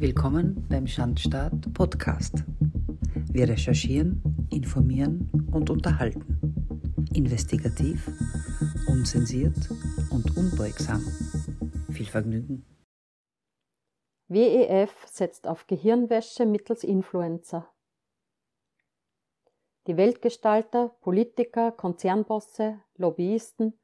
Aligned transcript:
Willkommen 0.00 0.66
beim 0.70 0.86
Schandstaat 0.86 1.74
Podcast. 1.74 2.44
Wir 3.30 3.46
recherchieren, 3.46 4.48
informieren 4.50 5.30
und 5.52 5.68
unterhalten. 5.68 6.40
Investigativ, 7.12 8.10
unzensiert 8.88 9.58
und 10.10 10.38
unbeugsam. 10.38 11.02
Viel 11.92 12.06
Vergnügen. 12.06 12.64
WEF 14.28 15.06
setzt 15.06 15.46
auf 15.46 15.66
Gehirnwäsche 15.66 16.46
mittels 16.46 16.82
Influencer. 16.82 17.70
Die 19.86 19.98
Weltgestalter, 19.98 20.96
Politiker, 21.02 21.72
Konzernbosse, 21.72 22.80
Lobbyisten 22.96 23.78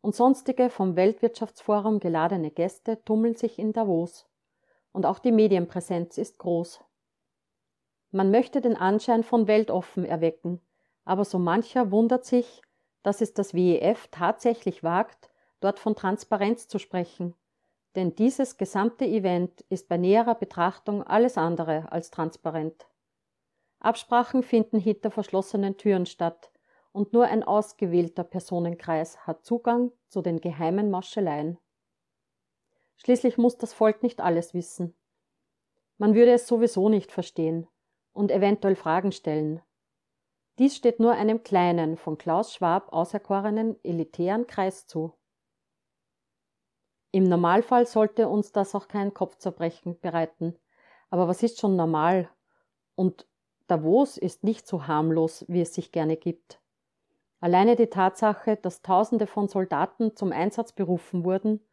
und 0.00 0.14
sonstige 0.14 0.70
vom 0.70 0.96
Weltwirtschaftsforum 0.96 2.00
geladene 2.00 2.50
Gäste 2.50 3.04
tummeln 3.04 3.34
sich 3.34 3.58
in 3.58 3.74
Davos. 3.74 4.29
Und 4.92 5.06
auch 5.06 5.18
die 5.18 5.32
Medienpräsenz 5.32 6.18
ist 6.18 6.38
groß. 6.38 6.80
Man 8.10 8.30
möchte 8.30 8.60
den 8.60 8.76
Anschein 8.76 9.22
von 9.22 9.46
weltoffen 9.46 10.04
erwecken, 10.04 10.60
aber 11.04 11.24
so 11.24 11.38
mancher 11.38 11.90
wundert 11.90 12.24
sich, 12.24 12.62
dass 13.02 13.20
es 13.20 13.34
das 13.34 13.54
WEF 13.54 14.08
tatsächlich 14.10 14.82
wagt, 14.82 15.30
dort 15.60 15.78
von 15.78 15.94
Transparenz 15.94 16.68
zu 16.68 16.78
sprechen. 16.78 17.34
Denn 17.94 18.14
dieses 18.14 18.56
gesamte 18.56 19.04
Event 19.04 19.62
ist 19.68 19.88
bei 19.88 19.96
näherer 19.96 20.34
Betrachtung 20.34 21.02
alles 21.02 21.36
andere 21.38 21.90
als 21.90 22.10
transparent. 22.10 22.86
Absprachen 23.80 24.42
finden 24.42 24.78
hinter 24.78 25.10
verschlossenen 25.10 25.76
Türen 25.76 26.06
statt, 26.06 26.50
und 26.92 27.12
nur 27.12 27.26
ein 27.26 27.44
ausgewählter 27.44 28.24
Personenkreis 28.24 29.26
hat 29.26 29.44
Zugang 29.44 29.92
zu 30.08 30.22
den 30.22 30.40
geheimen 30.40 30.90
Mascheleien. 30.90 31.58
Schließlich 33.02 33.38
muss 33.38 33.56
das 33.56 33.72
Volk 33.72 34.02
nicht 34.02 34.20
alles 34.20 34.54
wissen. 34.54 34.94
Man 35.98 36.14
würde 36.14 36.32
es 36.32 36.46
sowieso 36.46 36.88
nicht 36.88 37.12
verstehen 37.12 37.66
und 38.12 38.30
eventuell 38.30 38.76
Fragen 38.76 39.12
stellen. 39.12 39.62
Dies 40.58 40.76
steht 40.76 41.00
nur 41.00 41.12
einem 41.12 41.42
kleinen, 41.42 41.96
von 41.96 42.18
Klaus 42.18 42.52
Schwab 42.52 42.92
auserkorenen, 42.92 43.82
elitären 43.82 44.46
Kreis 44.46 44.86
zu. 44.86 45.14
Im 47.12 47.24
Normalfall 47.24 47.86
sollte 47.86 48.28
uns 48.28 48.52
das 48.52 48.74
auch 48.74 48.86
kein 48.86 49.14
Kopfzerbrechen 49.14 49.98
bereiten. 50.00 50.56
Aber 51.08 51.26
was 51.28 51.42
ist 51.42 51.58
schon 51.58 51.76
normal? 51.76 52.30
Und 52.94 53.26
Davos 53.66 54.16
ist 54.16 54.44
nicht 54.44 54.66
so 54.66 54.86
harmlos, 54.86 55.44
wie 55.48 55.60
es 55.60 55.74
sich 55.74 55.92
gerne 55.92 56.16
gibt. 56.16 56.60
Alleine 57.40 57.76
die 57.76 57.86
Tatsache, 57.86 58.56
dass 58.56 58.82
Tausende 58.82 59.26
von 59.26 59.48
Soldaten 59.48 60.14
zum 60.14 60.32
Einsatz 60.32 60.72
berufen 60.72 61.24
wurden, 61.24 61.64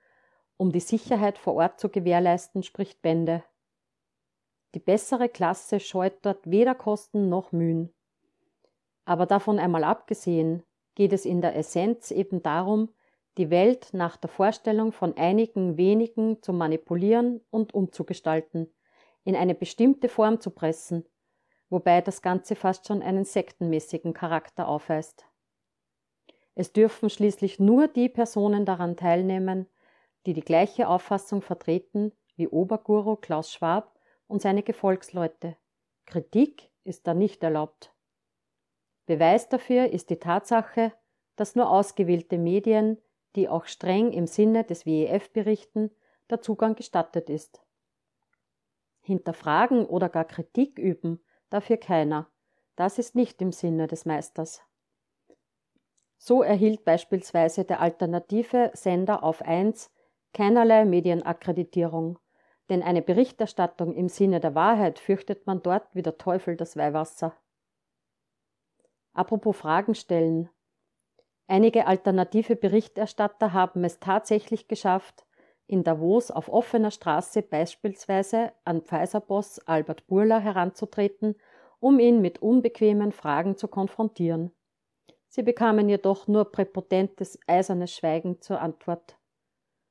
um 0.58 0.72
die 0.72 0.80
Sicherheit 0.80 1.38
vor 1.38 1.54
Ort 1.56 1.80
zu 1.80 1.90
gewährleisten, 1.90 2.64
spricht 2.64 3.02
Bände. 3.02 3.44
Die 4.76 4.80
bessere 4.80 5.30
Klasse 5.30 5.80
scheut 5.80 6.14
dort 6.24 6.50
weder 6.50 6.76
Kosten 6.76 7.30
noch 7.30 7.52
Mühen. 7.52 7.94
Aber 9.06 9.26
davon 9.26 9.60
einmal 9.60 9.84
abgesehen, 9.84 10.64
geht 10.96 11.14
es 11.14 11.26
in 11.26 11.42
der 11.42 11.56
Essenz 11.56 12.12
eben 12.12 12.44
darum, 12.44 12.90
die 13.38 13.50
Welt 13.52 13.90
nach 13.94 14.18
der 14.18 14.30
Vorstellung 14.30 14.92
von 14.92 15.16
einigen 15.16 15.78
wenigen 15.78 16.42
zu 16.42 16.54
manipulieren 16.54 17.42
und 17.52 17.74
umzugestalten, 17.74 18.74
in 19.24 19.36
eine 19.36 19.54
bestimmte 19.54 20.10
Form 20.10 20.42
zu 20.42 20.50
pressen, 20.50 21.06
wobei 21.70 22.02
das 22.02 22.22
Ganze 22.22 22.56
fast 22.56 22.88
schon 22.88 23.02
einen 23.02 23.26
sektenmäßigen 23.26 24.14
Charakter 24.14 24.68
aufweist. 24.68 25.26
Es 26.56 26.74
dürfen 26.74 27.10
schließlich 27.12 27.60
nur 27.60 27.88
die 27.88 28.10
Personen 28.10 28.66
daran 28.66 28.98
teilnehmen, 28.98 29.68
die 30.28 30.34
die 30.34 30.42
gleiche 30.42 30.90
Auffassung 30.90 31.42
vertreten 31.42 32.12
wie 32.36 32.50
Oberguru 32.50 33.16
Klaus 33.16 33.54
Schwab 33.54 33.98
und 34.28 34.42
seine 34.42 34.62
Gefolgsleute. 34.62 35.56
Kritik 36.06 36.70
ist 36.84 37.08
da 37.08 37.14
nicht 37.14 37.42
erlaubt. 37.44 37.94
Beweis 39.06 39.48
dafür 39.48 39.90
ist 39.90 40.10
die 40.10 40.20
Tatsache, 40.20 40.92
dass 41.38 41.56
nur 41.56 41.72
ausgewählte 41.72 42.38
Medien, 42.38 42.98
die 43.38 43.48
auch 43.48 43.68
streng 43.68 44.12
im 44.12 44.28
Sinne 44.28 44.66
des 44.66 44.86
WEF 44.86 45.32
berichten, 45.32 45.92
der 46.30 46.42
Zugang 46.42 46.76
gestattet 46.76 47.30
ist. 47.30 47.62
Hinterfragen 49.00 49.86
oder 49.86 50.10
gar 50.10 50.26
Kritik 50.26 50.78
üben 50.78 51.24
dafür 51.50 51.78
keiner. 51.78 52.30
Das 52.76 53.00
ist 53.00 53.16
nicht 53.16 53.42
im 53.42 53.54
Sinne 53.54 53.88
des 53.88 54.04
Meisters. 54.04 54.62
So 56.18 56.44
erhielt 56.44 56.84
beispielsweise 56.84 57.64
der 57.64 57.80
alternative 57.80 58.72
Sender 58.74 59.24
auf 59.24 59.42
1 59.42 59.90
keinerlei 60.34 60.86
Medienakkreditierung, 60.86 62.20
denn 62.70 62.84
eine 62.84 63.02
Berichterstattung 63.02 63.94
im 63.94 64.10
Sinne 64.10 64.40
der 64.40 64.56
Wahrheit 64.56 65.00
fürchtet 65.00 65.48
man 65.48 65.62
dort 65.62 65.88
wie 65.94 66.02
der 66.02 66.18
Teufel 66.18 66.56
das 66.56 66.76
Weihwasser. 66.76 67.36
Apropos 69.14 69.58
Fragen 69.58 69.96
stellen. 69.96 70.50
Einige 71.48 71.88
alternative 71.88 72.56
Berichterstatter 72.56 73.54
haben 73.54 73.84
es 73.84 74.00
tatsächlich 74.00 74.68
geschafft, 74.68 75.26
in 75.66 75.84
Davos 75.84 76.32
auf 76.32 76.50
offener 76.50 76.92
Straße 76.92 77.42
beispielsweise 77.42 78.52
an 78.64 78.82
Pfizer-Boss 78.82 79.60
Albert 79.68 80.08
Burla 80.08 80.40
heranzutreten, 80.40 81.36
um 81.80 82.00
ihn 82.00 82.22
mit 82.22 82.42
unbequemen 82.42 83.12
Fragen 83.12 83.58
zu 83.58 83.68
konfrontieren. 83.68 84.52
Sie 85.28 85.44
bekamen 85.44 85.90
jedoch 85.90 86.28
nur 86.28 86.52
präpotentes, 86.52 87.38
eisernes 87.48 87.94
Schweigen 87.94 88.42
zur 88.42 88.62
Antwort. 88.62 89.17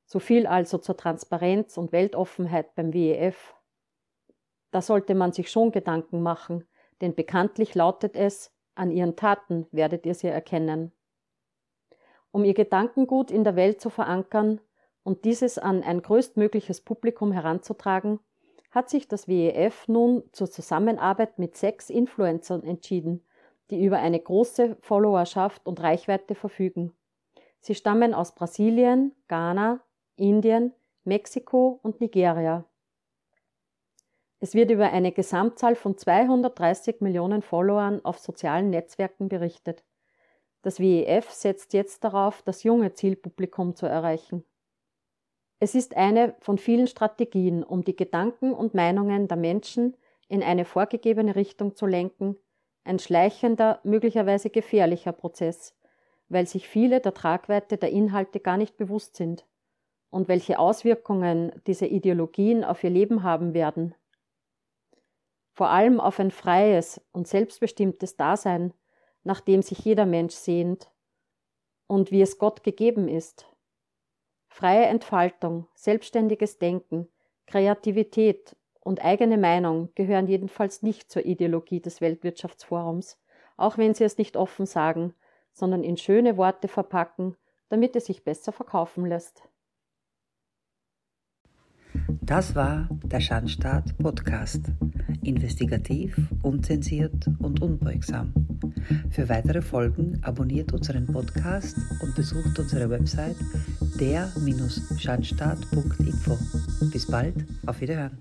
So 0.07 0.21
viel 0.21 0.47
also 0.47 0.79
zur 0.79 0.97
Transparenz 0.97 1.77
und 1.77 1.93
Weltoffenheit 1.93 2.75
beim 2.77 2.95
WEF. 2.95 3.55
Da 4.71 4.81
sollte 4.81 5.15
man 5.15 5.33
sich 5.33 5.51
schon 5.51 5.73
Gedanken 5.73 6.23
machen, 6.23 6.65
denn 7.01 7.15
bekanntlich 7.15 7.75
lautet 7.75 8.15
es, 8.15 8.53
an 8.77 8.91
ihren 8.91 9.17
Taten 9.17 9.67
werdet 9.73 10.07
ihr 10.07 10.15
sie 10.15 10.29
erkennen. 10.29 10.93
Um 12.31 12.45
ihr 12.45 12.55
Gedankengut 12.55 13.31
in 13.31 13.43
der 13.43 13.57
Welt 13.57 13.81
zu 13.81 13.91
verankern 13.91 14.61
und 15.03 15.25
dieses 15.25 15.59
an 15.59 15.83
ein 15.83 16.03
größtmögliches 16.03 16.83
Publikum 16.83 17.33
heranzutragen, 17.33 18.21
hat 18.71 18.91
sich 18.91 19.09
das 19.09 19.27
WEF 19.27 19.89
nun 19.89 20.23
zur 20.33 20.51
Zusammenarbeit 20.51 21.39
mit 21.39 21.57
sechs 21.57 21.91
Influencern 21.91 22.63
entschieden, 22.63 23.25
die 23.71 23.83
über 23.83 23.99
eine 23.99 24.21
große 24.21 24.77
Followerschaft 24.81 25.67
und 25.67 25.83
Reichweite 25.83 26.35
verfügen. 26.35 26.93
Sie 27.61 27.75
stammen 27.75 28.15
aus 28.15 28.35
Brasilien, 28.35 29.13
Ghana, 29.29 29.81
Indien, 30.17 30.73
Mexiko 31.05 31.79
und 31.83 32.01
Nigeria. 32.01 32.65
Es 34.41 34.55
wird 34.55 34.71
über 34.71 34.91
eine 34.91 35.13
Gesamtzahl 35.13 35.77
von 35.77 35.99
230 35.99 37.01
Millionen 37.01 37.43
Followern 37.43 38.03
auf 38.05 38.19
sozialen 38.19 38.71
Netzwerken 38.71 39.29
berichtet. 39.29 39.85
Das 40.63 40.81
WEF 40.81 41.31
setzt 41.31 41.75
jetzt 41.75 42.03
darauf, 42.03 42.43
das 42.43 42.63
junge 42.63 42.95
Zielpublikum 42.95 43.77
zu 43.77 43.87
erreichen. 43.87 44.45
Es 45.59 45.75
ist 45.75 45.97
eine 45.97 46.35
von 46.41 46.59
vielen 46.59 46.87
Strategien, 46.87 47.63
um 47.63 47.85
die 47.85 47.97
Gedanken 47.97 48.53
und 48.53 48.75
Meinungen 48.75 49.29
der 49.29 49.37
Menschen 49.37 49.97
in 50.29 50.43
eine 50.43 50.65
vorgegebene 50.65 51.37
Richtung 51.37 51.77
zu 51.77 51.87
lenken, 51.87 52.37
ein 52.85 52.99
schleichender, 52.99 53.81
möglicherweise 53.85 54.49
gefährlicher 54.49 55.13
Prozess, 55.13 55.75
weil 56.29 56.47
sich 56.47 56.69
viele 56.69 57.01
der 57.01 57.15
Tragweite 57.15 57.77
der 57.77 57.91
Inhalte 57.91 58.41
gar 58.41 58.57
nicht 58.57 58.77
bewusst 58.77 59.17
sind 59.17 59.47
und 60.11 60.29
welche 60.29 60.59
Auswirkungen 60.59 61.53
diese 61.67 61.87
Ideologien 61.87 62.65
auf 62.65 62.83
ihr 62.85 62.91
Leben 62.91 63.23
haben 63.23 63.55
werden. 63.55 63.95
Vor 65.53 65.71
allem 65.71 66.01
auf 66.01 66.21
ein 66.21 66.31
freies 66.31 67.01
und 67.13 67.27
selbstbestimmtes 67.27 68.17
Dasein, 68.17 68.75
nach 69.25 69.41
dem 69.41 69.63
sich 69.63 69.79
jeder 69.81 70.07
Mensch 70.07 70.35
sehnt 70.35 70.91
und 71.87 72.11
wie 72.11 72.23
es 72.23 72.39
Gott 72.39 72.63
gegeben 72.63 73.09
ist. 73.09 73.47
Freie 74.49 74.87
Entfaltung, 74.87 75.67
selbstständiges 75.75 76.59
Denken, 76.59 77.09
Kreativität 77.47 78.57
und 78.81 79.05
eigene 79.05 79.37
Meinung 79.37 79.91
gehören 79.95 80.29
jedenfalls 80.29 80.83
nicht 80.83 81.11
zur 81.11 81.25
Ideologie 81.25 81.81
des 81.81 82.01
Weltwirtschaftsforums, 82.01 83.19
auch 83.57 83.79
wenn 83.79 83.95
sie 83.95 84.05
es 84.05 84.19
nicht 84.19 84.37
offen 84.37 84.67
sagen, 84.67 85.15
sondern 85.53 85.83
in 85.83 85.97
schöne 85.97 86.37
Worte 86.37 86.69
verpacken, 86.69 87.37
damit 87.69 87.97
es 87.97 88.07
sich 88.07 88.25
besser 88.25 88.53
verkaufen 88.53 89.07
lässt. 89.07 89.49
Das 92.23 92.55
war 92.55 92.89
der 93.05 93.21
Schandstaat 93.21 93.97
Podcast. 93.99 94.63
Investigativ, 95.23 96.17
unzensiert 96.43 97.29
und 97.39 97.61
unbeugsam. 97.63 98.33
Für 99.11 99.29
weitere 99.29 99.61
Folgen 99.63 100.19
abonniert 100.23 100.73
unseren 100.73 101.07
Podcast 101.07 101.77
und 102.03 102.15
besucht 102.15 102.57
unsere 102.59 102.89
Website 102.91 103.37
der-schandstaat.info. 103.99 106.39
Bis 106.93 107.07
bald, 107.07 107.47
auf 107.67 107.81
Wiederhören. 107.81 108.19